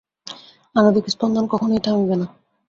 আণবিক 0.75 1.05
স্পন্দন 1.09 1.45
কখনই 1.53 1.81
থামিবে 1.85 2.15
না। 2.15 2.27